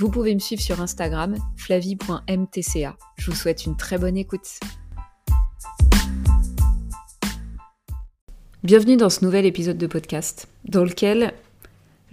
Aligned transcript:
Vous 0.00 0.12
pouvez 0.12 0.32
me 0.32 0.38
suivre 0.38 0.62
sur 0.62 0.80
Instagram, 0.80 1.36
flavie.mtca. 1.56 2.96
Je 3.16 3.30
vous 3.30 3.36
souhaite 3.36 3.66
une 3.66 3.76
très 3.76 3.98
bonne 3.98 4.16
écoute. 4.16 4.60
Bienvenue 8.62 8.96
dans 8.96 9.10
ce 9.10 9.24
nouvel 9.24 9.44
épisode 9.44 9.76
de 9.76 9.88
podcast, 9.88 10.46
dans 10.66 10.84
lequel 10.84 11.34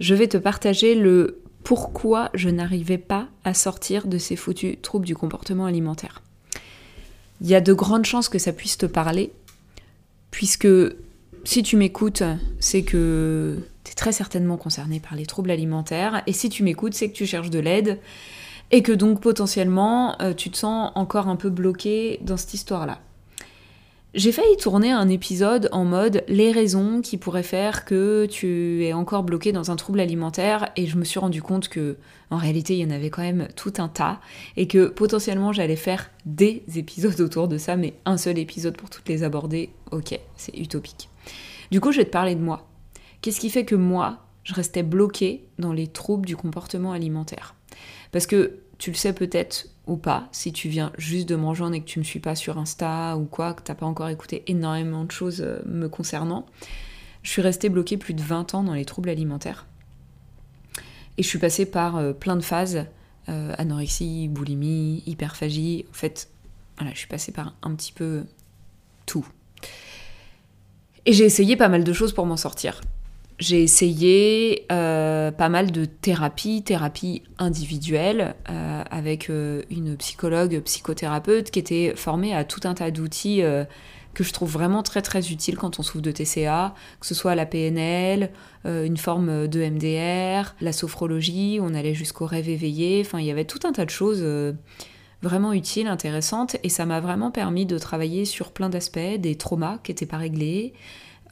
je 0.00 0.16
vais 0.16 0.26
te 0.26 0.36
partager 0.36 0.96
le 0.96 1.40
pourquoi 1.62 2.30
je 2.34 2.48
n'arrivais 2.48 2.98
pas 2.98 3.28
à 3.44 3.54
sortir 3.54 4.08
de 4.08 4.18
ces 4.18 4.34
foutus 4.34 4.78
troubles 4.82 5.06
du 5.06 5.14
comportement 5.14 5.66
alimentaire. 5.66 6.22
Il 7.40 7.46
y 7.46 7.54
a 7.54 7.60
de 7.60 7.72
grandes 7.72 8.04
chances 8.04 8.28
que 8.28 8.40
ça 8.40 8.52
puisse 8.52 8.78
te 8.78 8.86
parler, 8.86 9.30
puisque 10.32 10.66
si 11.46 11.62
tu 11.62 11.76
m'écoutes, 11.76 12.24
c'est 12.58 12.82
que 12.82 13.56
tu 13.84 13.92
es 13.92 13.94
très 13.94 14.12
certainement 14.12 14.56
concerné 14.56 15.00
par 15.00 15.14
les 15.14 15.26
troubles 15.26 15.50
alimentaires. 15.50 16.22
Et 16.26 16.32
si 16.32 16.48
tu 16.48 16.62
m'écoutes, 16.64 16.94
c'est 16.94 17.08
que 17.08 17.14
tu 17.14 17.24
cherches 17.24 17.50
de 17.50 17.60
l'aide. 17.60 18.00
Et 18.72 18.82
que 18.82 18.90
donc 18.90 19.20
potentiellement, 19.20 20.20
euh, 20.20 20.34
tu 20.34 20.50
te 20.50 20.56
sens 20.56 20.90
encore 20.96 21.28
un 21.28 21.36
peu 21.36 21.50
bloqué 21.50 22.18
dans 22.22 22.36
cette 22.36 22.52
histoire-là. 22.54 22.98
J'ai 24.12 24.32
failli 24.32 24.56
tourner 24.56 24.90
un 24.90 25.08
épisode 25.08 25.68
en 25.72 25.84
mode 25.84 26.24
les 26.26 26.50
raisons 26.50 27.00
qui 27.00 27.16
pourraient 27.16 27.42
faire 27.42 27.84
que 27.84 28.26
tu 28.26 28.82
es 28.82 28.92
encore 28.92 29.22
bloqué 29.22 29.52
dans 29.52 29.70
un 29.70 29.76
trouble 29.76 30.00
alimentaire 30.00 30.70
et 30.74 30.86
je 30.86 30.96
me 30.96 31.04
suis 31.04 31.20
rendu 31.20 31.42
compte 31.42 31.68
que 31.68 31.96
en 32.30 32.38
réalité 32.38 32.74
il 32.74 32.80
y 32.80 32.84
en 32.86 32.94
avait 32.94 33.10
quand 33.10 33.20
même 33.20 33.48
tout 33.56 33.74
un 33.76 33.88
tas 33.88 34.20
et 34.56 34.68
que 34.68 34.86
potentiellement 34.86 35.52
j'allais 35.52 35.76
faire 35.76 36.10
des 36.24 36.62
épisodes 36.76 37.20
autour 37.20 37.46
de 37.46 37.58
ça 37.58 37.76
mais 37.76 37.92
un 38.06 38.16
seul 38.16 38.38
épisode 38.38 38.78
pour 38.78 38.88
toutes 38.88 39.06
les 39.06 39.22
aborder, 39.22 39.68
ok, 39.92 40.18
c'est 40.36 40.56
utopique. 40.56 41.10
Du 41.70 41.80
coup 41.80 41.92
je 41.92 41.98
vais 41.98 42.04
te 42.04 42.10
parler 42.10 42.34
de 42.34 42.40
moi. 42.40 42.68
Qu'est-ce 43.20 43.40
qui 43.40 43.50
fait 43.50 43.64
que 43.64 43.74
moi 43.74 44.24
je 44.44 44.54
restais 44.54 44.82
bloqué 44.82 45.44
dans 45.58 45.72
les 45.72 45.88
troubles 45.88 46.26
du 46.26 46.36
comportement 46.36 46.92
alimentaire? 46.92 47.54
Parce 48.12 48.26
que 48.26 48.60
tu 48.78 48.90
le 48.90 48.96
sais 48.96 49.12
peut-être 49.12 49.68
ou 49.86 49.96
pas, 49.96 50.28
si 50.32 50.52
tu 50.52 50.68
viens 50.68 50.92
juste 50.98 51.28
de 51.28 51.34
rejoindre 51.34 51.76
et 51.76 51.80
que 51.80 51.86
tu 51.86 51.98
me 51.98 52.04
suis 52.04 52.20
pas 52.20 52.34
sur 52.34 52.58
Insta 52.58 53.16
ou 53.16 53.24
quoi, 53.24 53.54
que 53.54 53.62
t'as 53.62 53.74
pas 53.74 53.86
encore 53.86 54.08
écouté 54.08 54.42
énormément 54.48 55.04
de 55.04 55.12
choses 55.12 55.40
euh, 55.40 55.60
me 55.64 55.88
concernant, 55.88 56.46
je 57.22 57.30
suis 57.30 57.42
restée 57.42 57.68
bloquée 57.68 57.96
plus 57.96 58.14
de 58.14 58.22
20 58.22 58.54
ans 58.54 58.62
dans 58.64 58.74
les 58.74 58.84
troubles 58.84 59.08
alimentaires. 59.08 59.66
Et 61.18 61.22
je 61.22 61.28
suis 61.28 61.38
passée 61.38 61.66
par 61.66 61.96
euh, 61.96 62.12
plein 62.12 62.36
de 62.36 62.42
phases, 62.42 62.86
euh, 63.28 63.54
anorexie, 63.58 64.28
boulimie, 64.28 65.02
hyperphagie, 65.06 65.86
en 65.90 65.94
fait, 65.94 66.28
voilà, 66.76 66.92
je 66.92 66.98
suis 66.98 67.08
passée 67.08 67.32
par 67.32 67.54
un 67.62 67.74
petit 67.74 67.92
peu 67.92 68.24
tout. 69.06 69.26
Et 71.06 71.12
j'ai 71.12 71.24
essayé 71.24 71.56
pas 71.56 71.68
mal 71.68 71.84
de 71.84 71.92
choses 71.92 72.12
pour 72.12 72.26
m'en 72.26 72.36
sortir. 72.36 72.80
J'ai 73.38 73.62
essayé 73.62 74.66
euh, 74.72 75.30
pas 75.30 75.48
mal 75.48 75.70
de 75.70 75.84
thérapies, 75.84 76.62
thérapies 76.62 77.22
individuelles, 77.38 78.34
euh, 78.50 78.82
avec 78.90 79.30
euh, 79.30 79.62
une 79.70 79.96
psychologue, 79.96 80.60
psychothérapeute 80.64 81.52
qui 81.52 81.60
était 81.60 81.92
formée 81.94 82.34
à 82.34 82.44
tout 82.44 82.60
un 82.64 82.74
tas 82.74 82.90
d'outils 82.90 83.42
que 84.14 84.24
je 84.24 84.32
trouve 84.32 84.50
vraiment 84.50 84.82
très 84.82 85.02
très 85.02 85.30
utiles 85.30 85.56
quand 85.56 85.78
on 85.78 85.82
souffre 85.82 86.00
de 86.00 86.10
TCA, 86.10 86.74
que 86.98 87.06
ce 87.06 87.14
soit 87.14 87.34
la 87.34 87.44
PNL, 87.44 88.30
une 88.64 88.96
forme 88.96 89.46
de 89.46 89.62
MDR, 89.62 90.54
la 90.62 90.72
sophrologie, 90.72 91.58
on 91.60 91.74
allait 91.74 91.92
jusqu'au 91.92 92.24
rêve 92.24 92.48
éveillé, 92.48 93.02
enfin 93.04 93.20
il 93.20 93.26
y 93.26 93.30
avait 93.30 93.44
tout 93.44 93.60
un 93.64 93.72
tas 93.72 93.84
de 93.84 93.90
choses 93.90 94.24
vraiment 95.22 95.52
utiles, 95.52 95.86
intéressantes, 95.86 96.56
et 96.62 96.68
ça 96.68 96.86
m'a 96.86 97.00
vraiment 97.00 97.30
permis 97.30 97.66
de 97.66 97.78
travailler 97.78 98.24
sur 98.24 98.52
plein 98.52 98.68
d'aspects, 98.68 99.18
des 99.18 99.36
traumas 99.36 99.78
qui 99.78 99.90
n'étaient 99.90 100.06
pas 100.06 100.18
réglés, 100.18 100.74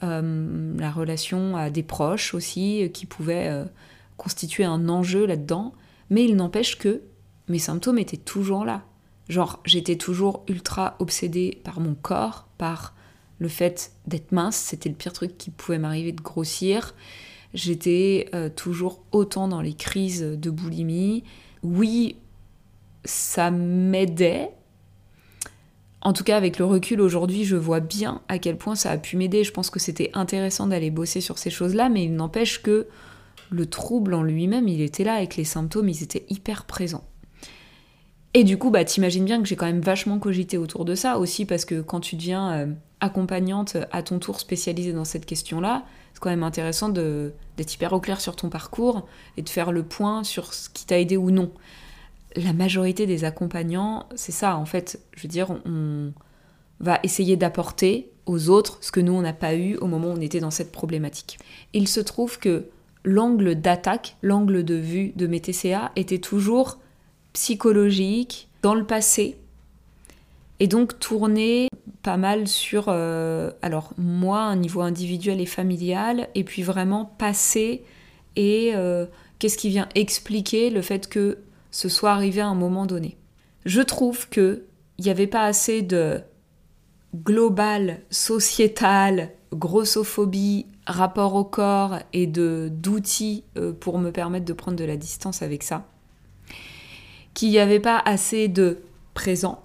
euh, 0.03 0.73
la 0.77 0.91
relation 0.91 1.55
à 1.55 1.69
des 1.69 1.83
proches 1.83 2.33
aussi, 2.33 2.83
euh, 2.83 2.87
qui 2.89 3.05
pouvaient 3.05 3.47
euh, 3.47 3.65
constituer 4.17 4.65
un 4.65 4.89
enjeu 4.89 5.25
là-dedans. 5.25 5.73
Mais 6.09 6.25
il 6.25 6.35
n'empêche 6.35 6.77
que 6.77 7.01
mes 7.47 7.59
symptômes 7.59 7.97
étaient 7.97 8.17
toujours 8.17 8.65
là. 8.65 8.83
Genre, 9.29 9.61
j'étais 9.65 9.95
toujours 9.95 10.43
ultra 10.47 10.95
obsédée 10.99 11.59
par 11.63 11.79
mon 11.79 11.95
corps, 11.95 12.47
par 12.57 12.93
le 13.39 13.47
fait 13.47 13.91
d'être 14.07 14.31
mince, 14.31 14.55
c'était 14.55 14.89
le 14.89 14.95
pire 14.95 15.13
truc 15.13 15.37
qui 15.37 15.49
pouvait 15.49 15.79
m'arriver 15.79 16.11
de 16.11 16.21
grossir. 16.21 16.93
J'étais 17.53 18.29
toujours 18.55 19.03
autant 19.11 19.47
dans 19.47 19.61
les 19.61 19.73
crises 19.73 20.21
de 20.21 20.49
boulimie. 20.49 21.23
Oui, 21.63 22.17
ça 23.35 23.51
m'aidait, 23.51 24.49
en 26.01 26.13
tout 26.13 26.23
cas, 26.23 26.37
avec 26.37 26.57
le 26.57 26.63
recul 26.63 27.01
aujourd'hui, 27.01 27.43
je 27.43 27.57
vois 27.57 27.81
bien 27.81 28.21
à 28.29 28.39
quel 28.39 28.57
point 28.57 28.75
ça 28.75 28.91
a 28.91 28.97
pu 28.97 29.17
m'aider. 29.17 29.43
Je 29.43 29.51
pense 29.51 29.69
que 29.69 29.79
c'était 29.79 30.09
intéressant 30.13 30.67
d'aller 30.67 30.89
bosser 30.89 31.19
sur 31.19 31.37
ces 31.37 31.49
choses-là, 31.49 31.89
mais 31.89 32.05
il 32.05 32.15
n'empêche 32.15 32.61
que 32.61 32.87
le 33.49 33.65
trouble 33.65 34.13
en 34.13 34.23
lui-même, 34.23 34.69
il 34.69 34.81
était 34.81 35.03
là, 35.03 35.15
avec 35.15 35.35
les 35.35 35.43
symptômes, 35.43 35.89
ils 35.89 36.01
étaient 36.01 36.25
hyper 36.29 36.63
présents. 36.63 37.03
Et 38.33 38.45
du 38.45 38.57
coup, 38.57 38.69
bah, 38.69 38.85
t'imagines 38.85 39.25
bien 39.25 39.41
que 39.41 39.47
j'ai 39.47 39.57
quand 39.57 39.65
même 39.65 39.81
vachement 39.81 40.17
cogité 40.17 40.57
autour 40.57 40.85
de 40.85 40.95
ça 40.95 41.17
aussi, 41.17 41.45
parce 41.45 41.65
que 41.65 41.81
quand 41.81 41.99
tu 41.99 42.15
deviens 42.15 42.53
euh, 42.53 42.67
accompagnante 43.01 43.75
à 43.91 44.01
ton 44.01 44.19
tour 44.19 44.39
spécialisée 44.39 44.93
dans 44.93 45.05
cette 45.05 45.25
question-là, 45.25 45.83
c'est 46.13 46.19
quand 46.21 46.29
même 46.29 46.43
intéressant 46.43 46.87
d'être 46.87 47.73
hyper 47.73 47.91
au 47.91 47.99
clair 47.99 48.21
sur 48.21 48.37
ton 48.37 48.47
parcours 48.47 49.07
et 49.35 49.41
de 49.41 49.49
faire 49.49 49.73
le 49.73 49.83
point 49.83 50.23
sur 50.23 50.53
ce 50.53 50.69
qui 50.69 50.85
t'a 50.85 50.99
aidé 50.99 51.17
ou 51.17 51.31
non 51.31 51.51
la 52.35 52.53
majorité 52.53 53.05
des 53.05 53.23
accompagnants, 53.23 54.07
c'est 54.15 54.31
ça 54.31 54.57
en 54.57 54.65
fait. 54.65 54.99
Je 55.15 55.23
veux 55.23 55.29
dire, 55.29 55.49
on 55.65 56.13
va 56.79 56.99
essayer 57.03 57.37
d'apporter 57.37 58.09
aux 58.25 58.49
autres 58.49 58.77
ce 58.81 58.91
que 58.91 58.99
nous, 58.99 59.13
on 59.13 59.21
n'a 59.21 59.33
pas 59.33 59.55
eu 59.55 59.75
au 59.77 59.87
moment 59.87 60.09
où 60.09 60.17
on 60.17 60.21
était 60.21 60.39
dans 60.39 60.51
cette 60.51 60.71
problématique. 60.71 61.37
Il 61.73 61.87
se 61.87 61.99
trouve 61.99 62.39
que 62.39 62.65
l'angle 63.03 63.55
d'attaque, 63.55 64.17
l'angle 64.21 64.63
de 64.63 64.75
vue 64.75 65.13
de 65.15 65.27
mes 65.27 65.39
TCA 65.39 65.91
était 65.95 66.19
toujours 66.19 66.79
psychologique, 67.33 68.49
dans 68.61 68.73
le 68.73 68.85
passé, 68.85 69.37
et 70.59 70.67
donc 70.67 70.99
tourné 70.99 71.69
pas 72.01 72.17
mal 72.17 72.47
sur, 72.47 72.85
euh, 72.87 73.51
alors 73.61 73.91
moi, 73.97 74.39
un 74.39 74.55
niveau 74.55 74.81
individuel 74.81 75.41
et 75.41 75.45
familial, 75.45 76.29
et 76.33 76.43
puis 76.43 76.63
vraiment 76.63 77.05
passé 77.17 77.83
et 78.35 78.71
euh, 78.73 79.05
qu'est-ce 79.39 79.57
qui 79.57 79.69
vient 79.69 79.89
expliquer 79.95 80.69
le 80.69 80.81
fait 80.81 81.07
que 81.07 81.39
ce 81.75 81.89
soit 81.89 82.11
arrivé 82.11 82.39
à 82.39 82.47
un 82.47 82.55
moment 82.55 82.85
donné. 82.85 83.17
Je 83.65 83.81
trouve 83.81 84.29
que 84.29 84.63
il 84.97 85.03
n'y 85.03 85.11
avait 85.11 85.27
pas 85.27 85.43
assez 85.43 85.81
de 85.81 86.21
global, 87.13 87.99
sociétal, 88.09 89.31
grossophobie, 89.51 90.67
rapport 90.87 91.35
au 91.35 91.43
corps 91.43 91.99
et 92.13 92.27
de 92.27 92.69
d'outils 92.71 93.43
euh, 93.57 93.73
pour 93.73 93.99
me 93.99 94.11
permettre 94.11 94.45
de 94.45 94.53
prendre 94.53 94.77
de 94.77 94.85
la 94.85 94.95
distance 94.95 95.41
avec 95.41 95.63
ça. 95.63 95.85
Qu'il 97.33 97.49
n'y 97.49 97.59
avait 97.59 97.81
pas 97.81 98.01
assez 98.05 98.47
de 98.47 98.77
présent, 99.13 99.61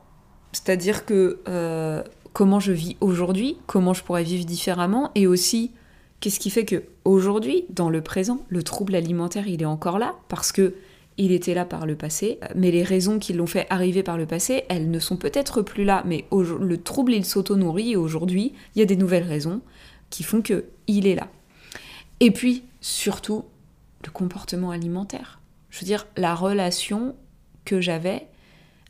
c'est-à-dire 0.51 1.07
que 1.07 1.39
euh, 1.49 2.03
comment 2.33 2.59
je 2.59 2.73
vis 2.73 2.97
aujourd'hui, 3.01 3.57
comment 3.69 3.95
je 3.95 4.03
pourrais 4.03 4.25
vivre 4.25 4.45
différemment, 4.45 5.13
et 5.15 5.29
aussi 5.29 5.71
qu'est-ce 6.19 6.41
qui 6.41 6.51
fait 6.51 6.65
que 6.65 6.83
aujourd'hui, 7.05 7.67
dans 7.71 7.89
le 7.89 8.03
présent, 8.03 8.45
le 8.49 8.65
trouble 8.65 8.97
alimentaire 8.97 9.47
il 9.47 9.63
est 9.63 9.67
encore 9.67 10.01
là 10.01 10.17
parce 10.27 10.51
que 10.51 10.75
il 11.21 11.33
était 11.33 11.53
là 11.53 11.67
par 11.67 11.85
le 11.85 11.97
passé, 11.97 12.39
mais 12.55 12.71
les 12.71 12.83
raisons 12.83 13.19
qui 13.19 13.35
l'ont 13.35 13.47
fait 13.47 13.67
arriver 13.69 14.03
par 14.03 14.17
le 14.17 14.25
passé, 14.25 14.65
elles 14.71 14.91
ne 14.91 14.99
sont 14.99 15.19
peut-être 15.19 15.61
plus 15.61 15.85
là, 15.85 16.03
mais 16.07 16.25
le 16.33 16.77
trouble, 16.79 17.13
il 17.13 17.27
s'auto-nourrit 17.27 17.93
et 17.93 17.97
aujourd'hui, 17.97 18.55
il 18.75 18.79
y 18.79 18.83
a 18.83 18.87
des 18.87 18.97
nouvelles 18.97 19.29
raisons 19.29 19.61
qui 20.09 20.23
font 20.23 20.41
que 20.41 20.65
il 20.87 21.07
est 21.07 21.15
là. 21.15 21.29
Et 22.21 22.31
puis, 22.31 22.65
surtout, 22.81 23.45
le 24.03 24.11
comportement 24.11 24.71
alimentaire. 24.71 25.41
Je 25.69 25.81
veux 25.81 25.85
dire, 25.87 26.07
la 26.17 26.35
relation 26.35 27.15
que 27.67 27.83
j'avais 27.83 28.27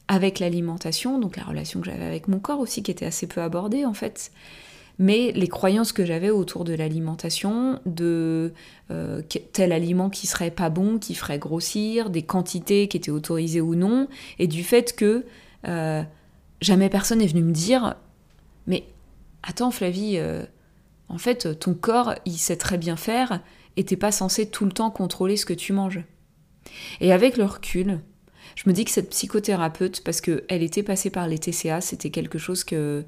avec 0.07 0.39
l'alimentation, 0.39 1.19
donc 1.19 1.37
la 1.37 1.43
relation 1.43 1.81
que 1.81 1.87
j'avais 1.87 2.05
avec 2.05 2.29
mon 2.29 2.39
corps 2.39 2.61
aussi, 2.61 2.85
qui 2.85 2.93
était 2.93 3.07
assez 3.07 3.27
peu 3.27 3.43
abordée 3.43 3.85
en 3.85 3.95
fait 3.95 4.31
mais 5.01 5.33
les 5.33 5.49
croyances 5.49 5.93
que 5.93 6.05
j'avais 6.05 6.29
autour 6.29 6.65
de 6.65 6.75
l'alimentation, 6.75 7.81
de 7.87 8.53
euh, 8.91 9.23
tel 9.55 9.73
aliment 9.73 10.11
qui 10.11 10.27
serait 10.27 10.51
pas 10.51 10.69
bon, 10.69 10.99
qui 10.99 11.15
ferait 11.15 11.39
grossir, 11.39 12.11
des 12.11 12.21
quantités 12.21 12.87
qui 12.87 12.99
étaient 12.99 13.11
autorisées 13.11 13.63
ou 13.63 13.75
non, 13.75 14.09
et 14.39 14.47
du 14.47 14.63
fait 14.63 14.95
que 14.95 15.25
euh, 15.67 16.03
jamais 16.61 16.91
personne 16.91 17.21
n'est 17.21 17.27
venu 17.27 17.43
me 17.43 17.53
dire 17.53 17.95
mais 18.67 18.85
attends 19.43 19.71
Flavie, 19.71 20.19
euh, 20.19 20.45
en 21.09 21.17
fait 21.17 21.59
ton 21.59 21.73
corps 21.73 22.15
il 22.27 22.37
sait 22.37 22.59
très 22.59 22.77
bien 22.77 22.97
faire 22.97 23.41
et 23.79 23.85
t'es 23.85 23.97
pas 23.97 24.13
censé 24.13 24.51
tout 24.51 24.67
le 24.67 24.73
temps 24.73 24.91
contrôler 24.91 25.39
ce 25.39 25.47
que 25.47 25.55
tu 25.55 25.73
manges. 25.73 26.05
Et 27.01 27.11
avec 27.11 27.39
le 27.39 27.45
recul, 27.45 28.01
je 28.55 28.69
me 28.69 28.75
dis 28.75 28.85
que 28.85 28.91
cette 28.91 29.09
psychothérapeute, 29.09 30.05
parce 30.05 30.21
qu'elle 30.21 30.63
était 30.63 30.83
passée 30.83 31.09
par 31.09 31.27
les 31.27 31.39
TCA, 31.39 31.81
c'était 31.81 32.11
quelque 32.11 32.39
chose 32.39 32.65
que 32.65 33.07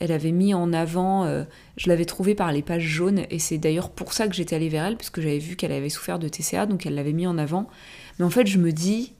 elle 0.00 0.12
avait 0.12 0.32
mis 0.32 0.54
en 0.54 0.72
avant. 0.72 1.24
Euh, 1.24 1.44
je 1.76 1.88
l'avais 1.88 2.04
trouvée 2.04 2.34
par 2.34 2.52
les 2.52 2.62
pages 2.62 2.82
jaunes, 2.82 3.22
et 3.30 3.38
c'est 3.38 3.58
d'ailleurs 3.58 3.90
pour 3.90 4.12
ça 4.12 4.28
que 4.28 4.34
j'étais 4.34 4.56
allée 4.56 4.68
vers 4.68 4.84
elle, 4.84 4.96
parce 4.96 5.10
que 5.10 5.20
j'avais 5.20 5.38
vu 5.38 5.56
qu'elle 5.56 5.72
avait 5.72 5.88
souffert 5.88 6.18
de 6.18 6.28
TCA, 6.28 6.66
donc 6.66 6.86
elle 6.86 6.94
l'avait 6.94 7.12
mis 7.12 7.26
en 7.26 7.38
avant. 7.38 7.68
Mais 8.18 8.24
en 8.24 8.30
fait, 8.30 8.46
je 8.46 8.58
me 8.58 8.72
dis 8.72 9.12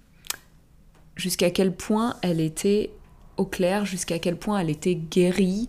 jusqu'à 1.17 1.50
quel 1.50 1.75
point 1.75 2.17
elle 2.23 2.41
était 2.41 2.91
au 3.37 3.44
clair, 3.44 3.85
jusqu'à 3.85 4.19
quel 4.19 4.37
point 4.37 4.59
elle 4.59 4.71
était 4.71 4.94
guérie. 4.94 5.69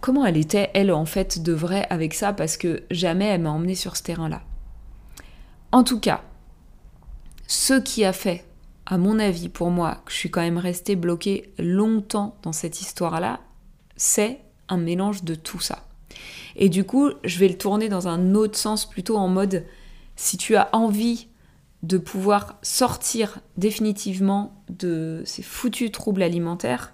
Comment 0.00 0.26
elle 0.26 0.36
était, 0.36 0.70
elle, 0.74 0.92
en 0.92 1.04
fait, 1.04 1.42
de 1.42 1.52
vrai 1.52 1.86
avec 1.90 2.14
ça, 2.14 2.32
parce 2.32 2.56
que 2.56 2.82
jamais 2.90 3.26
elle 3.26 3.42
m'a 3.42 3.50
emmenée 3.50 3.74
sur 3.74 3.96
ce 3.96 4.02
terrain-là. 4.02 4.42
En 5.70 5.84
tout 5.84 6.00
cas, 6.00 6.22
ce 7.46 7.74
qui 7.74 8.04
a 8.04 8.12
fait, 8.12 8.44
à 8.86 8.98
mon 8.98 9.18
avis, 9.18 9.48
pour 9.48 9.70
moi, 9.70 10.02
que 10.04 10.12
je 10.12 10.16
suis 10.16 10.30
quand 10.30 10.40
même 10.40 10.58
restée 10.58 10.96
bloquée 10.96 11.52
longtemps 11.58 12.36
dans 12.42 12.52
cette 12.52 12.80
histoire-là, 12.80 13.40
c'est 13.96 14.40
un 14.68 14.76
mélange 14.76 15.24
de 15.24 15.34
tout 15.34 15.60
ça. 15.60 15.86
Et 16.56 16.68
du 16.68 16.84
coup, 16.84 17.10
je 17.24 17.38
vais 17.38 17.48
le 17.48 17.56
tourner 17.56 17.88
dans 17.88 18.08
un 18.08 18.34
autre 18.34 18.58
sens, 18.58 18.88
plutôt 18.88 19.16
en 19.16 19.28
mode, 19.28 19.64
si 20.16 20.36
tu 20.36 20.56
as 20.56 20.68
envie 20.72 21.28
de 21.82 21.98
pouvoir 21.98 22.58
sortir 22.62 23.40
définitivement 23.56 24.62
de 24.68 25.22
ces 25.24 25.42
foutus 25.42 25.90
troubles 25.90 26.22
alimentaires, 26.22 26.92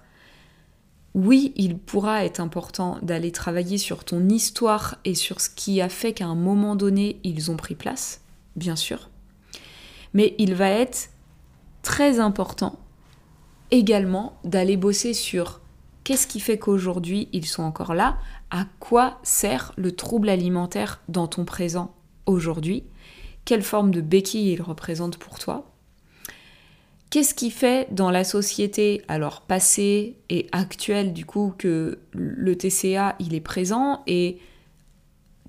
oui, 1.15 1.53
il 1.55 1.77
pourra 1.77 2.23
être 2.23 2.39
important 2.39 2.97
d'aller 3.01 3.31
travailler 3.31 3.77
sur 3.77 4.03
ton 4.03 4.29
histoire 4.29 4.97
et 5.05 5.15
sur 5.15 5.41
ce 5.41 5.49
qui 5.49 5.81
a 5.81 5.89
fait 5.89 6.13
qu'à 6.13 6.27
un 6.27 6.35
moment 6.35 6.75
donné, 6.75 7.19
ils 7.23 7.51
ont 7.51 7.57
pris 7.57 7.75
place, 7.75 8.21
bien 8.55 8.75
sûr. 8.75 9.09
Mais 10.13 10.35
il 10.37 10.53
va 10.53 10.69
être 10.69 11.09
très 11.81 12.19
important 12.19 12.79
également 13.71 14.39
d'aller 14.43 14.77
bosser 14.77 15.13
sur 15.13 15.61
qu'est-ce 16.09 16.25
qui 16.25 16.39
fait 16.39 16.57
qu'aujourd'hui 16.57 17.29
ils 17.33 17.45
sont 17.45 17.61
encore 17.61 17.93
là, 17.93 18.17
à 18.49 18.65
quoi 18.79 19.19
sert 19.21 19.73
le 19.77 19.91
trouble 19.91 20.29
alimentaire 20.29 21.01
dans 21.07 21.27
ton 21.27 21.45
présent 21.45 21.93
aujourd'hui, 22.25 22.83
quelle 23.45 23.61
forme 23.61 23.91
de 23.91 24.01
béquille 24.01 24.53
il 24.53 24.63
représente 24.63 25.17
pour 25.17 25.37
toi? 25.37 25.71
Qu'est-ce 27.11 27.35
qui 27.35 27.51
fait 27.51 27.93
dans 27.93 28.09
la 28.09 28.23
société, 28.23 29.03
alors 29.07 29.41
passée 29.41 30.17
et 30.31 30.47
actuelle 30.51 31.13
du 31.13 31.27
coup, 31.27 31.53
que 31.59 31.99
le 32.13 32.57
TCA 32.57 33.15
il 33.19 33.35
est 33.35 33.39
présent? 33.39 34.01
Et 34.07 34.39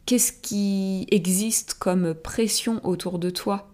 qu'est-ce 0.04 0.30
qui 0.30 1.06
existe 1.10 1.72
comme 1.72 2.12
pression 2.12 2.84
autour 2.84 3.18
de 3.18 3.30
toi? 3.30 3.70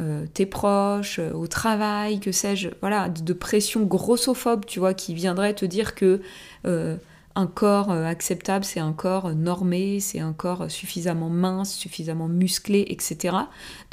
Euh, 0.00 0.26
tes 0.26 0.44
proches, 0.44 1.20
euh, 1.20 1.32
au 1.32 1.46
travail, 1.46 2.18
que 2.18 2.32
sais-je, 2.32 2.68
voilà, 2.80 3.08
de, 3.08 3.32
pression 3.32 3.84
grossophobe, 3.84 4.66
tu 4.66 4.80
vois, 4.80 4.92
qui 4.92 5.14
viendrait 5.14 5.54
te 5.54 5.64
dire 5.64 5.94
que 5.94 6.20
euh, 6.66 6.96
un 7.36 7.46
corps 7.46 7.92
acceptable, 7.92 8.64
c'est 8.64 8.80
un 8.80 8.92
corps 8.92 9.34
normé, 9.34 10.00
c'est 10.00 10.18
un 10.18 10.32
corps 10.32 10.68
suffisamment 10.68 11.28
mince, 11.28 11.74
suffisamment 11.74 12.26
musclé, 12.26 12.86
etc. 12.88 13.36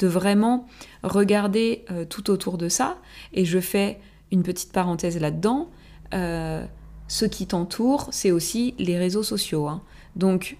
De 0.00 0.06
vraiment 0.06 0.66
regarder 1.02 1.84
tout 2.08 2.30
autour 2.30 2.56
de 2.56 2.68
ça. 2.68 2.98
Et 3.32 3.44
je 3.44 3.58
fais 3.58 3.98
une 4.30 4.44
petite 4.44 4.70
parenthèse 4.70 5.18
là-dedans. 5.18 5.70
ce 6.12 7.24
qui 7.24 7.48
t'entoure, 7.48 8.06
c'est 8.12 8.30
aussi 8.30 8.76
les 8.78 8.96
réseaux 8.96 9.24
sociaux. 9.24 9.66
Hein. 9.66 9.82
Donc, 10.14 10.56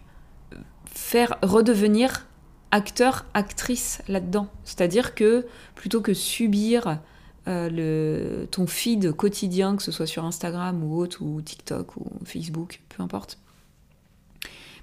faire 0.86 1.38
redevenir 1.40 2.26
acteur, 2.72 3.26
actrice 3.34 4.02
là-dedans. 4.08 4.48
C'est-à-dire 4.64 5.14
que 5.14 5.46
plutôt 5.76 6.00
que 6.00 6.14
subir 6.14 6.98
euh, 7.46 8.46
ton 8.50 8.66
feed 8.66 9.12
quotidien, 9.12 9.76
que 9.76 9.82
ce 9.82 9.92
soit 9.92 10.06
sur 10.06 10.24
Instagram 10.24 10.82
ou 10.82 10.96
autre, 10.96 11.22
ou 11.22 11.40
TikTok 11.40 11.96
ou 11.96 12.06
Facebook, 12.24 12.80
peu 12.88 13.02
importe, 13.02 13.38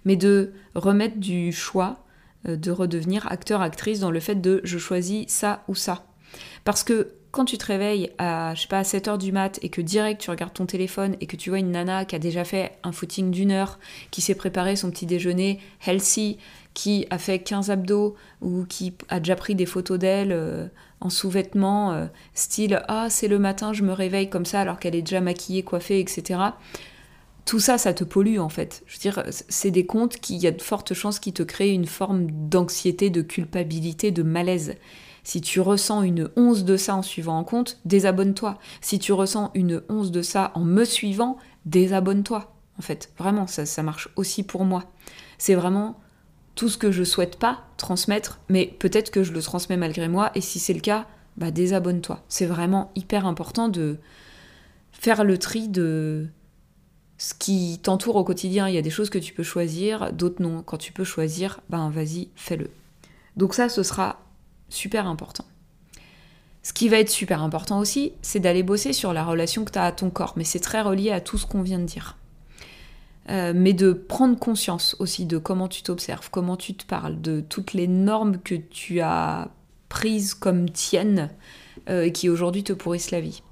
mais 0.06 0.16
de 0.16 0.54
remettre 0.76 1.18
du 1.18 1.52
choix, 1.52 2.06
euh, 2.48 2.56
de 2.56 2.72
redevenir 2.72 3.30
acteur, 3.30 3.62
actrice 3.62 4.00
dans 4.00 4.12
le 4.12 4.20
fait 4.20 4.36
de 4.36 4.62
je 4.64 4.78
choisis 4.78 5.28
ça 5.28 5.64
ou 5.68 5.76
ça. 5.76 6.06
Parce 6.64 6.84
que 6.84 7.14
quand 7.32 7.46
tu 7.46 7.58
te 7.58 7.66
réveilles 7.66 8.12
à, 8.18 8.54
je 8.56 8.62
sais 8.62 8.68
pas, 8.68 8.80
à 8.80 8.84
7h 8.84 9.18
du 9.18 9.32
mat 9.32 9.60
et 9.62 9.70
que 9.70 9.82
direct 9.82 10.22
tu 10.22 10.30
regardes 10.32 10.54
ton 10.54 10.66
téléphone 10.66 11.16
et 11.22 11.28
que 11.28 11.36
tu 11.36 11.50
vois 11.50 11.60
une 11.60 11.72
nana 11.72 12.06
qui 12.06 12.16
a 12.16 12.20
déjà 12.20 12.44
fait 12.44 12.78
un 12.84 12.92
footing 12.92 13.30
d'une 13.32 13.52
heure, 13.52 13.80
qui 14.12 14.22
s'est 14.22 14.36
préparé 14.36 14.76
son 14.76 14.90
petit 14.90 15.06
déjeuner 15.06 15.60
healthy, 15.86 16.38
qui 16.74 17.06
a 17.10 17.18
fait 17.18 17.40
15 17.40 17.72
abdos 17.72 18.16
ou 18.42 18.66
qui 18.66 18.94
a 19.10 19.20
déjà 19.20 19.36
pris 19.36 19.54
des 19.54 19.66
photos 19.66 20.00
d'elle 20.00 20.32
euh, 20.32 20.68
en 21.02 21.10
sous-vêtements, 21.10 21.94
euh, 21.94 22.06
style 22.34 22.82
Ah, 22.88 23.08
c'est 23.10 23.28
le 23.28 23.40
matin, 23.40 23.74
je 23.74 23.84
me 23.84 23.94
réveille 23.94 24.30
comme 24.30 24.46
ça 24.46 24.62
alors 24.62 24.80
qu'elle 24.80 24.96
est 24.96 25.02
déjà 25.02 25.22
maquillée, 25.22 25.64
coiffée, 25.64 26.00
etc. 26.00 26.40
Tout 27.46 27.60
ça, 27.60 27.78
ça 27.78 27.94
te 27.94 28.04
pollue 28.04 28.40
en 28.40 28.50
fait. 28.50 28.84
Je 28.88 28.96
veux 28.96 29.02
dire, 29.02 29.24
c'est 29.30 29.72
des 29.72 29.86
comptes 29.86 30.18
qui, 30.18 30.36
il 30.36 30.42
y 30.42 30.48
a 30.48 30.52
de 30.52 30.62
fortes 30.62 30.94
chances 30.94 31.20
qui 31.20 31.34
te 31.34 31.44
créent 31.44 31.74
une 31.74 31.88
forme 31.88 32.28
d'anxiété, 32.30 33.10
de 33.10 33.22
culpabilité, 33.22 34.12
de 34.12 34.24
malaise. 34.24 34.76
Si 35.24 35.42
tu 35.42 35.60
ressens 35.60 36.04
une 36.04 36.30
once 36.36 36.64
de 36.64 36.78
ça 36.78 36.96
en 36.96 37.02
suivant 37.02 37.38
un 37.38 37.44
compte, 37.44 37.80
désabonne-toi. 37.86 38.58
Si 38.82 39.00
tu 39.00 39.14
ressens 39.14 39.52
une 39.54 39.82
once 39.90 40.12
de 40.12 40.22
ça 40.22 40.52
en 40.56 40.62
me 40.62 40.86
suivant, 40.86 41.38
désabonne-toi. 41.66 42.54
En 42.78 42.82
fait, 42.82 43.12
vraiment, 43.18 43.48
ça, 43.48 43.66
ça 43.66 43.84
marche 43.84 44.10
aussi 44.16 44.44
pour 44.44 44.66
moi. 44.66 44.86
C'est 45.38 45.56
vraiment 45.56 46.00
tout 46.56 46.70
ce 46.70 46.78
que 46.78 46.92
je 46.92 47.04
souhaite 47.04 47.38
pas 47.38 47.64
transmettre, 47.78 48.40
mais 48.50 48.76
peut-être 48.80 49.12
que 49.12 49.24
je 49.24 49.32
le 49.32 49.42
transmets 49.42 49.78
malgré 49.78 50.08
moi, 50.08 50.32
et 50.36 50.42
si 50.42 50.60
c'est 50.60 50.74
le 50.74 50.82
cas, 50.82 51.08
bah 51.38 51.52
désabonne-toi. 51.52 52.24
C'est 52.28 52.46
vraiment 52.46 52.92
hyper 52.96 53.26
important 53.26 53.70
de 53.70 53.98
faire 54.92 55.24
le 55.24 55.38
tri 55.38 55.70
de 55.70 56.28
ce 57.18 57.34
qui 57.34 57.80
t'entoure 57.82 58.16
au 58.18 58.24
quotidien. 58.24 58.68
Il 58.68 58.76
y 58.76 58.78
a 58.78 58.82
des 58.82 58.90
choses 58.90 59.10
que 59.10 59.18
tu 59.18 59.34
peux 59.34 59.44
choisir, 59.44 60.12
d'autres 60.12 60.42
non. 60.42 60.64
Quand 60.64 60.78
tu 60.78 60.92
peux 60.92 61.04
choisir, 61.04 61.62
ben 61.70 61.90
vas-y, 61.90 62.30
fais-le. 62.36 62.70
Donc 63.38 63.54
ça, 63.54 63.70
ce 63.70 63.84
sera 63.84 64.20
super 64.70 65.08
important. 65.08 65.46
Ce 66.62 66.74
qui 66.74 66.90
va 66.90 67.00
être 67.00 67.10
super 67.10 67.42
important 67.42 67.80
aussi, 67.80 68.14
c'est 68.22 68.40
d'aller 68.40 68.64
bosser 68.64 68.94
sur 68.94 69.14
la 69.14 69.24
relation 69.24 69.66
que 69.66 69.72
tu 69.72 69.80
as 69.80 69.86
à 69.86 69.92
ton 69.92 70.10
corps, 70.10 70.34
mais 70.36 70.44
c'est 70.44 70.60
très 70.60 70.82
relié 70.82 71.12
à 71.12 71.22
tout 71.22 71.38
ce 71.38 71.46
qu'on 71.46 71.62
vient 71.62 71.80
de 71.80 71.86
dire. 71.86 72.18
Euh, 73.30 73.54
mais 73.56 73.74
de 73.74 73.94
prendre 73.94 74.38
conscience 74.38 74.96
aussi 75.00 75.26
de 75.26 75.38
comment 75.38 75.68
tu 75.68 75.84
t'observes, 75.84 76.30
comment 76.32 76.58
tu 76.58 76.74
te 76.74 76.86
parles, 76.86 77.22
de 77.22 77.42
toutes 77.42 77.74
les 77.74 77.88
normes 77.88 78.40
que 78.40 78.56
tu 78.56 79.02
as 79.02 79.50
prises 79.88 80.34
comme 80.34 80.70
tiennes 80.70 81.30
euh, 81.90 82.04
et 82.04 82.12
qui 82.12 82.28
aujourd'hui 82.28 82.64
te 82.64 82.74
pourrissent 82.74 83.12
la 83.12 83.22
vie. 83.22 83.44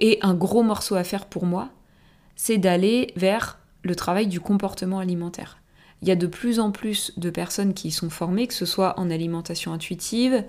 Et 0.00 0.18
un 0.22 0.34
gros 0.34 0.62
morceau 0.62 0.94
à 0.94 1.04
faire 1.04 1.26
pour 1.26 1.46
moi, 1.46 1.70
c'est 2.36 2.58
d'aller 2.58 3.12
vers 3.16 3.58
le 3.82 3.94
travail 3.94 4.26
du 4.26 4.40
comportement 4.40 4.98
alimentaire. 4.98 5.59
Il 6.02 6.08
y 6.08 6.10
a 6.10 6.16
de 6.16 6.26
plus 6.26 6.60
en 6.60 6.70
plus 6.70 7.12
de 7.18 7.30
personnes 7.30 7.74
qui 7.74 7.90
sont 7.90 8.10
formées, 8.10 8.46
que 8.46 8.54
ce 8.54 8.66
soit 8.66 8.98
en 8.98 9.10
alimentation 9.10 9.72
intuitive, 9.72 10.44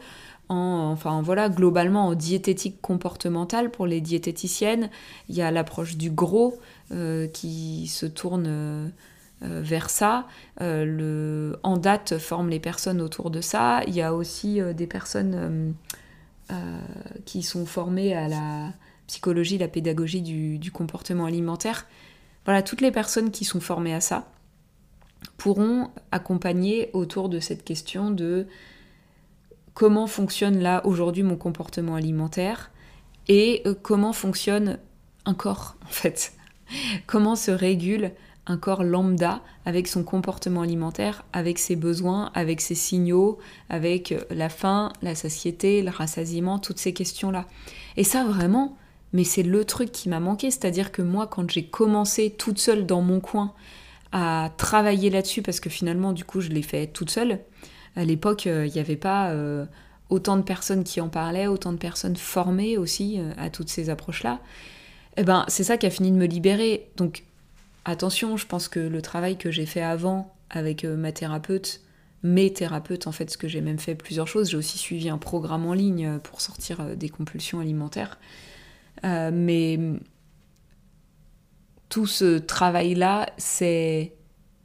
en, 0.49 0.91
enfin 0.91 1.21
voilà, 1.21 1.49
globalement 1.49 2.07
en 2.07 2.15
diététique 2.15 2.81
comportementale 2.81 3.71
pour 3.71 3.85
les 3.85 4.01
diététiciennes. 4.01 4.89
Il 5.29 5.35
y 5.35 5.41
a 5.41 5.51
l'approche 5.51 5.97
du 5.97 6.09
gros, 6.09 6.59
euh, 6.91 7.27
qui 7.27 7.87
se 7.87 8.05
tourne 8.05 8.47
euh, 8.47 8.87
euh, 9.43 9.61
vers 9.63 9.89
ça. 9.89 10.27
en 10.59 11.77
date 11.77 12.17
forme 12.17 12.49
les 12.49 12.59
personnes 12.59 13.01
autour 13.01 13.31
de 13.31 13.39
ça. 13.39 13.81
Il 13.87 13.95
y 13.95 14.01
a 14.01 14.13
aussi 14.13 14.59
des 14.75 14.87
personnes 14.87 15.73
qui 17.25 17.43
sont 17.43 17.65
formées 17.65 18.13
à 18.13 18.27
la 18.27 18.73
psychologie, 19.07 19.57
la 19.57 19.69
pédagogie 19.69 20.21
du, 20.21 20.71
comportement 20.71 21.25
alimentaire. 21.25 21.87
Voilà, 22.43 22.61
toutes 22.61 22.81
les 22.81 22.91
personnes 22.91 23.31
qui 23.31 23.45
sont 23.45 23.61
formées 23.61 23.93
à 23.93 24.01
ça 24.01 24.27
pourront 25.41 25.89
accompagner 26.11 26.91
autour 26.93 27.27
de 27.27 27.39
cette 27.39 27.63
question 27.63 28.11
de 28.11 28.45
comment 29.73 30.05
fonctionne 30.05 30.59
là 30.59 30.85
aujourd'hui 30.85 31.23
mon 31.23 31.35
comportement 31.35 31.95
alimentaire 31.95 32.69
et 33.27 33.63
comment 33.81 34.13
fonctionne 34.13 34.77
un 35.25 35.33
corps 35.33 35.77
en 35.83 35.89
fait. 35.89 36.33
Comment 37.07 37.35
se 37.35 37.49
régule 37.49 38.11
un 38.45 38.57
corps 38.57 38.83
lambda 38.83 39.41
avec 39.65 39.87
son 39.87 40.03
comportement 40.03 40.61
alimentaire, 40.61 41.25
avec 41.33 41.57
ses 41.57 41.75
besoins, 41.75 42.29
avec 42.35 42.61
ses 42.61 42.75
signaux, 42.75 43.39
avec 43.69 44.11
euh, 44.11 44.21
la 44.29 44.49
faim, 44.49 44.93
la 45.01 45.15
satiété, 45.15 45.81
le 45.81 45.89
rassasiement, 45.89 46.59
toutes 46.59 46.79
ces 46.79 46.93
questions-là. 46.93 47.47
Et 47.97 48.03
ça 48.03 48.25
vraiment, 48.25 48.77
mais 49.11 49.23
c'est 49.23 49.43
le 49.43 49.65
truc 49.65 49.91
qui 49.91 50.07
m'a 50.07 50.19
manqué, 50.19 50.51
c'est-à-dire 50.51 50.91
que 50.91 51.01
moi 51.01 51.25
quand 51.25 51.49
j'ai 51.49 51.65
commencé 51.65 52.29
toute 52.29 52.59
seule 52.59 52.85
dans 52.85 53.01
mon 53.01 53.19
coin 53.19 53.55
à 54.11 54.51
travailler 54.57 55.09
là-dessus, 55.09 55.41
parce 55.41 55.59
que 55.59 55.69
finalement 55.69 56.13
du 56.13 56.23
coup 56.23 56.41
je 56.41 56.49
l'ai 56.49 56.61
fait 56.61 56.87
toute 56.87 57.09
seule, 57.09 57.39
à 57.95 58.03
l'époque 58.03 58.47
euh, 58.47 58.65
il 58.65 58.73
n'y 58.73 58.79
avait 58.79 58.95
pas 58.95 59.31
euh, 59.31 59.65
autant 60.09 60.37
de 60.37 60.41
personnes 60.41 60.83
qui 60.83 61.01
en 61.01 61.09
parlaient, 61.09 61.47
autant 61.47 61.71
de 61.71 61.77
personnes 61.77 62.17
formées 62.17 62.77
aussi 62.77 63.19
à 63.37 63.49
toutes 63.49 63.69
ces 63.69 63.89
approches-là 63.89 64.39
eh 65.17 65.23
ben, 65.23 65.45
c'est 65.47 65.63
ça 65.63 65.77
qui 65.77 65.85
a 65.85 65.89
fini 65.89 66.11
de 66.11 66.15
me 66.15 66.25
libérer. 66.25 66.89
Donc, 66.97 67.23
attention, 67.85 68.37
je 68.37 68.45
pense 68.45 68.67
que 68.67 68.79
le 68.79 69.01
travail 69.01 69.37
que 69.37 69.51
j'ai 69.51 69.65
fait 69.65 69.81
avant 69.81 70.33
avec 70.49 70.85
euh, 70.85 70.95
ma 70.95 71.11
thérapeute 71.11 71.81
mes 72.23 72.53
thérapeutes, 72.53 73.07
en 73.07 73.11
fait, 73.11 73.31
ce 73.31 73.37
que 73.37 73.47
j'ai 73.47 73.61
même 73.61 73.79
fait 73.79 73.95
plusieurs 73.95 74.27
choses. 74.27 74.51
J'ai 74.51 74.57
aussi 74.57 74.77
suivi 74.77 75.09
un 75.09 75.17
programme 75.17 75.65
en 75.65 75.73
ligne 75.73 76.19
pour 76.19 76.39
sortir 76.39 76.95
des 76.95 77.09
compulsions 77.09 77.59
alimentaires. 77.59 78.19
mais 79.03 79.79
tout 81.91 82.07
ce 82.07 82.39
travail-là 82.39 83.29
s'est 83.37 84.15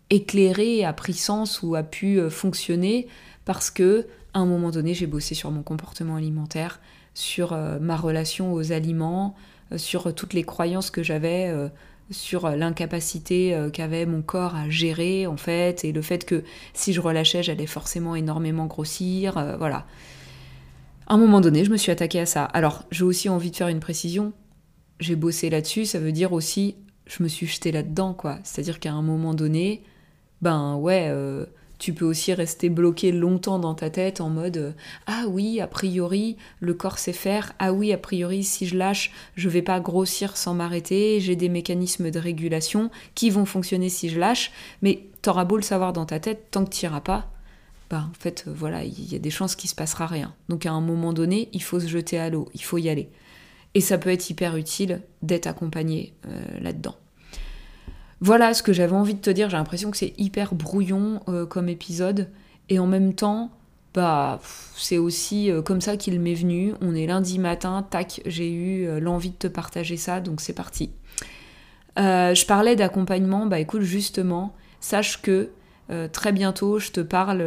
éclairé, 0.09 0.83
a 0.85 0.95
pris 0.95 1.13
sens 1.13 1.63
ou 1.63 1.75
a 1.75 1.83
pu 1.83 2.19
fonctionner 2.31 3.09
parce 3.45 3.71
que 3.71 4.07
à 4.33 4.39
un 4.39 4.47
moment 4.47 4.71
donné, 4.71 4.95
j'ai 4.95 5.07
bossé 5.07 5.35
sur 5.35 5.51
mon 5.51 5.63
comportement 5.63 6.17
alimentaire, 6.17 6.81
sur 7.13 7.57
ma 7.81 7.97
relation 7.97 8.53
aux 8.53 8.73
aliments, 8.73 9.35
sur 9.77 10.15
toutes 10.15 10.33
les 10.33 10.45
croyances 10.45 10.91
que 10.91 11.03
j'avais 11.03 11.53
sur 12.11 12.49
l'incapacité 12.51 13.55
euh, 13.55 13.71
qu'avait 13.71 14.07
mon 14.07 14.23
corps 14.23 14.55
à 14.55 14.71
gérer 14.71 15.27
en 15.27 15.37
fait 15.37 15.85
et 15.85 15.93
le 15.93 16.03
fait 16.03 16.25
que 16.25 16.45
si 16.73 16.93
je 16.93 17.01
relâchais 17.01 17.43
j'allais 17.43 17.67
forcément 17.67 18.15
énormément 18.15 18.67
grossir 18.67 19.39
euh, 19.39 19.57
voilà. 19.57 19.87
À 21.09 21.15
un 21.15 21.19
moment 21.19 21.41
donné 21.41 21.65
je 21.65 21.71
me 21.71 21.77
suis 21.77 21.93
attaquée 21.93 22.21
à 22.21 22.27
ça. 22.27 22.45
Alors 22.45 22.85
j'ai 22.91 23.05
aussi 23.05 23.29
envie 23.29 23.51
de 23.51 23.57
faire 23.57 23.69
une 23.69 23.81
précision. 23.81 24.33
J'ai 25.01 25.17
bossé 25.17 25.51
là-dessus 25.51 25.85
ça 25.85 25.99
veut 25.99 26.13
dire 26.13 26.33
aussi 26.33 26.77
je 27.07 27.23
me 27.23 27.29
suis 27.29 27.47
jetée 27.47 27.73
là-dedans 27.73 28.15
quoi. 28.15 28.39
C'est 28.45 28.61
à 28.61 28.65
dire 28.65 28.81
qu'à 28.81 28.93
un 28.93 29.03
moment 29.03 29.35
donné 29.35 29.83
ben 30.43 30.77
ouais 30.77 31.07
euh, 31.09 31.47
tu 31.79 31.93
peux 31.93 32.05
aussi 32.05 32.33
rester 32.33 32.69
bloqué 32.69 33.13
longtemps 33.13 33.59
dans 33.59 33.75
ta 33.75 33.91
tête 33.91 34.21
en 34.21 34.31
mode 34.31 34.57
euh, 34.57 34.73
ah 35.07 35.25
oui 35.29 35.61
a 35.61 35.67
priori 35.67 36.37
le 36.61 36.75
corps 36.75 36.99
sait 36.99 37.13
faire. 37.13 37.53
Ah 37.59 37.73
oui 37.73 37.93
a 37.93 37.99
priori 37.99 38.45
si 38.45 38.67
je 38.67 38.77
lâche 38.77 39.13
je 39.37 39.49
vais 39.49 39.63
pas 39.63 39.81
grossir 39.81 40.37
sans 40.37 40.55
m'arrêter. 40.55 41.21
J'ai 41.21 41.37
des 41.37 41.49
mécanismes 41.49 42.11
de 42.11 42.19
régulation 42.19 42.91
qui 43.15 43.31
vont 43.31 43.45
fonctionner 43.47 43.89
si 43.89 44.09
je 44.09 44.19
lâche. 44.19 44.53
Mais 44.83 45.05
t'auras 45.23 45.45
beau 45.45 45.57
le 45.57 45.63
savoir 45.63 45.93
dans 45.93 46.07
ta 46.07 46.21
tête 46.21 46.51
tant 46.51 46.65
que 46.65 46.71
t'iras 46.71 47.01
pas 47.01 47.31
bah 47.89 48.09
en 48.11 48.15
fait 48.19 48.45
euh, 48.49 48.53
voilà 48.55 48.83
il 48.83 49.13
y 49.13 49.15
a 49.15 49.21
des 49.21 49.31
chances 49.31 49.55
qu'il 49.55 49.71
se 49.71 49.75
passera 49.75 50.07
rien. 50.07 50.35
Donc 50.49 50.67
à 50.67 50.73
un 50.73 50.81
moment 50.81 51.13
donné 51.13 51.49
il 51.53 51.63
faut 51.63 51.81
se 51.81 51.87
jeter 51.87 52.19
à 52.19 52.31
l'eau. 52.31 52.49
Il 52.55 52.63
faut 52.63 52.79
y 52.79 52.89
aller 52.89 53.09
et 53.77 53.81
ça 53.83 53.99
peut 53.99 54.09
être 54.09 54.31
hyper 54.31 54.57
utile 54.57 55.03
d'être 55.21 55.47
accompagné 55.47 56.15
euh, 56.27 56.41
là-dedans 56.63 56.97
voilà 58.23 58.55
ce 58.55 58.63
que 58.63 58.73
j'avais 58.73 58.95
envie 58.95 59.13
de 59.13 59.21
te 59.21 59.29
dire. 59.29 59.51
J'ai 59.51 59.59
l'impression 59.59 59.91
que 59.91 59.99
c'est 59.99 60.15
hyper 60.17 60.55
brouillon 60.55 61.21
euh, 61.29 61.45
comme 61.45 61.69
épisode. 61.69 62.31
Et 62.71 62.79
en 62.79 62.87
même 62.87 63.13
temps, 63.13 63.51
bah, 63.93 64.41
c'est 64.75 64.97
aussi 64.97 65.51
euh, 65.51 65.61
comme 65.61 65.83
ça 65.83 65.99
qu'il 65.99 66.19
m'est 66.19 66.33
venu. 66.33 66.73
On 66.81 66.95
est 66.95 67.07
lundi 67.07 67.39
matin, 67.39 67.87
tac, 67.91 68.23
j'ai 68.25 68.51
eu 68.51 68.99
l'envie 69.01 69.33
de 69.33 69.37
te 69.37 69.47
partager 69.49 69.99
ça, 69.99 70.21
donc 70.21 70.41
c'est 70.41 70.55
parti. 70.55 70.93
je 71.99 72.47
parlais 72.47 72.75
d'accompagnement, 72.75 73.45
bah 73.45 73.61
écoute, 73.61 73.83
justement, 73.83 74.55
sache 74.81 75.21
que 75.21 75.51
très 76.11 76.33
bientôt, 76.33 76.79
je 76.79 76.93
te 76.93 77.01
parle, 77.03 77.41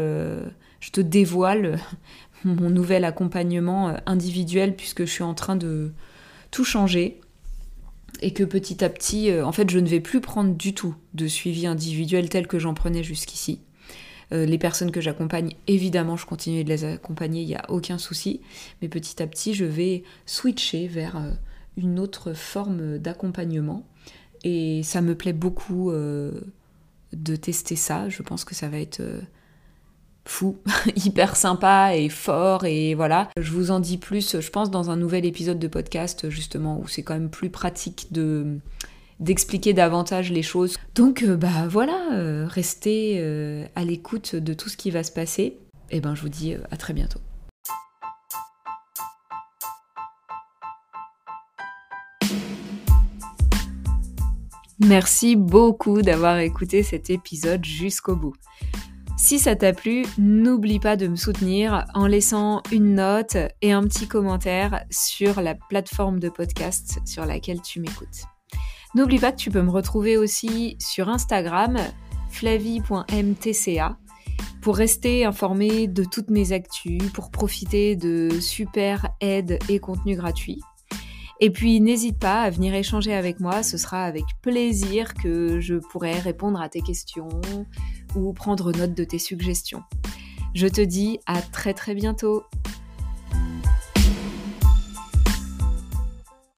je 0.80 0.92
te 0.92 1.02
dévoile 1.02 1.80
mon 2.44 2.70
nouvel 2.70 3.06
accompagnement 3.06 3.96
individuel 4.06 4.76
puisque 4.76 5.06
je 5.06 5.12
suis 5.12 5.24
en 5.24 5.34
train 5.34 5.56
de 5.56 5.92
tout 6.52 6.64
changer 6.64 7.20
et 8.22 8.32
que 8.32 8.44
petit 8.44 8.84
à 8.84 8.90
petit, 8.90 9.30
euh, 9.32 9.46
en 9.46 9.52
fait, 9.52 9.70
je 9.70 9.80
ne 9.80 9.88
vais 9.88 10.00
plus 10.00 10.22
prendre 10.22 10.54
du 10.56 10.74
tout 10.74 10.96
de 11.14 11.28
suivi 11.28 11.66
individuel 11.68 12.30
tel 12.30 12.48
que 12.48 12.60
j'en 12.60 12.74
prenais 12.74 13.04
jusqu'ici. 13.04 13.62
Euh, 14.32 14.46
les 14.46 14.58
personnes 14.58 14.92
que 14.92 15.02
j'accompagne, 15.02 15.54
évidemment, 15.68 16.18
je 16.18 16.26
continue 16.26 16.64
de 16.64 16.70
les 16.70 16.86
accompagner, 16.86 17.42
il 17.42 17.48
n'y 17.48 17.56
a 17.56 17.70
aucun 17.70 17.98
souci, 17.98 18.42
mais 18.82 18.90
petit 18.90 19.22
à 19.24 19.28
petit, 19.28 19.54
je 19.54 19.66
vais 19.66 20.04
switcher 20.26 20.88
vers 20.88 21.18
euh, 21.18 21.32
une 21.78 22.00
autre 22.00 22.34
forme 22.34 22.98
d'accompagnement. 22.98 23.86
Et 24.44 24.84
ça 24.84 25.02
me 25.02 25.16
plaît 25.16 25.34
beaucoup 25.34 25.92
de 25.92 27.36
tester 27.36 27.76
ça. 27.76 28.08
Je 28.08 28.22
pense 28.22 28.46
que 28.46 28.56
ça 28.56 28.70
va 28.70 28.80
être 28.80 29.02
fou, 30.26 30.58
hyper 30.96 31.36
sympa 31.36 31.96
et 31.96 32.10
fort 32.10 32.66
et 32.66 32.94
voilà. 32.94 33.30
Je 33.38 33.52
vous 33.52 33.72
en 33.72 33.80
dis 33.80 33.98
plus, 33.98 34.40
je 34.40 34.50
pense, 34.50 34.72
dans 34.72 34.90
un 34.90 34.96
nouvel 34.96 35.26
épisode 35.26 35.60
de 35.60 35.68
podcast 35.68 36.30
justement 36.30 36.80
où 36.80 36.88
c'est 36.88 37.04
quand 37.04 37.14
même 37.14 37.30
plus 37.30 37.50
pratique 37.50 38.08
de 38.12 38.60
d'expliquer 39.20 39.74
davantage 39.74 40.32
les 40.32 40.44
choses. 40.44 40.78
Donc 40.96 41.24
euh, 41.24 41.36
bah 41.36 41.68
voilà, 41.68 42.14
euh, 42.14 42.48
restez 42.48 43.18
euh, 43.20 43.66
à 43.76 43.84
l'écoute 43.84 44.36
de 44.36 44.54
tout 44.54 44.70
ce 44.70 44.78
qui 44.78 44.92
va 44.92 45.04
se 45.04 45.12
passer. 45.12 45.58
Et 45.92 46.00
ben 46.00 46.16
je 46.16 46.22
vous 46.22 46.30
dis 46.30 46.56
à 46.72 46.78
très 46.78 46.94
bientôt. 46.94 47.20
Merci 54.82 55.36
beaucoup 55.36 56.02
d'avoir 56.02 56.40
écouté 56.40 56.84
cet 56.84 57.10
épisode 57.10 57.66
jusqu'au 57.66 58.16
bout. 58.16 58.34
Si 59.22 59.38
ça 59.38 59.54
t'a 59.54 59.74
plu, 59.74 60.06
n'oublie 60.18 60.80
pas 60.80 60.96
de 60.96 61.08
me 61.08 61.18
soutenir 61.18 61.86
en 61.94 62.08
laissant 62.08 62.64
une 62.72 62.96
note 62.96 63.36
et 63.62 63.74
un 63.74 63.84
petit 63.84 64.08
commentaire 64.08 64.86
sur 64.90 65.42
la 65.42 65.56
plateforme 65.56 66.22
de 66.22 66.30
podcast 66.30 67.00
sur 67.06 67.26
laquelle 67.26 67.62
tu 67.62 67.82
m'écoutes. 67.82 68.24
N'oublie 68.96 69.20
pas 69.20 69.34
que 69.34 69.38
tu 69.38 69.52
peux 69.52 69.62
me 69.62 69.72
retrouver 69.72 70.16
aussi 70.16 70.78
sur 70.80 71.10
Instagram, 71.10 71.78
flavie.mtca, 72.30 73.98
pour 74.62 74.78
rester 74.78 75.26
informé 75.26 75.88
de 75.88 76.06
toutes 76.06 76.30
mes 76.30 76.54
actus, 76.54 77.04
pour 77.12 77.30
profiter 77.30 77.98
de 77.98 78.30
super 78.40 79.10
aides 79.20 79.60
et 79.68 79.80
contenus 79.80 80.18
gratuits. 80.18 80.62
Et 81.42 81.52
puis 81.52 81.82
n'hésite 81.82 82.20
pas 82.20 82.42
à 82.42 82.50
venir 82.50 82.74
échanger 82.74 83.14
avec 83.14 83.42
moi, 83.42 83.64
ce 83.64 83.78
sera 83.78 84.06
avec 84.06 84.24
plaisir 84.42 85.14
que 85.14 85.60
je 85.60 85.76
pourrai 85.76 86.20
répondre 86.20 86.60
à 86.60 86.70
tes 86.70 86.82
questions 86.82 87.30
ou 88.16 88.34
prendre 88.34 88.72
note 88.72 88.94
de 88.94 89.04
tes 89.04 89.20
suggestions. 89.20 89.84
Je 90.54 90.68
te 90.68 90.82
dis 90.82 91.20
à 91.26 91.42
très 91.42 91.74
très 91.74 91.94
bientôt 91.94 92.44